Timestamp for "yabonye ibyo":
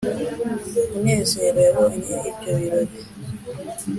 1.67-2.51